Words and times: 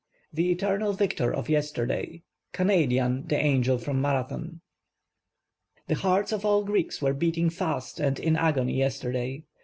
The 0.33 0.49
Eternal 0.51 0.93
Victor 0.93 1.31
of 1.31 1.47
\e.sterday 1.47 2.05
‚ÄĒ 2.07 2.21
Canadian 2.53 3.27
the 3.27 3.35
Angel 3.35 3.77
FROM 3.77 4.01
Marathon. 4.01 4.61
The 5.87 5.93
hearts 5.93 6.31
of 6.31 6.43
all 6.43 6.63
Greeks 6.63 7.03
were 7.03 7.13
beating 7.13 7.51
fast 7.51 7.99
and 7.99 8.19
in 8.19 8.35
agony 8.35 8.77
yes 8.79 8.99
terday. 8.99 9.43